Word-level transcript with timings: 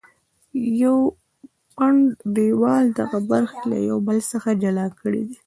یو 0.83 0.97
پنډ 1.75 2.03
دیوال 2.35 2.85
دغه 2.99 3.19
برخې 3.29 3.61
له 3.71 3.77
یو 3.89 3.97
بل 4.07 4.17
څخه 4.31 4.49
جلا 4.63 4.87
کړې 4.99 5.21
دي. 5.29 5.37